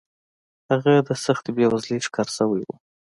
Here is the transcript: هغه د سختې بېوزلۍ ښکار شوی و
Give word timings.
هغه 0.71 0.93
د 1.07 1.09
سختې 1.25 1.49
بېوزلۍ 1.55 1.99
ښکار 2.05 2.27
شوی 2.37 2.61
و 2.65 2.69